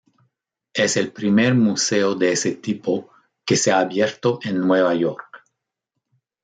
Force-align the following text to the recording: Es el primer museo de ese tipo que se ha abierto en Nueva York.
Es 0.73 0.97
el 0.97 1.11
primer 1.13 1.53
museo 1.53 2.15
de 2.15 2.31
ese 2.31 2.55
tipo 2.55 3.11
que 3.45 3.55
se 3.55 3.71
ha 3.71 3.77
abierto 3.81 4.39
en 4.41 4.59
Nueva 4.59 4.95
York. 4.95 5.43